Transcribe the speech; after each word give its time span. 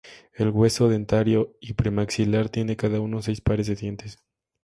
El 0.33 0.49
hueso 0.49 0.89
dentario 0.89 1.55
y 1.61 1.73
premaxilar 1.73 2.49
tienen 2.49 2.75
cada 2.75 2.99
uno 2.99 3.21
seis 3.21 3.39
pares 3.39 3.67
de 3.67 3.75
dientes. 3.75 4.17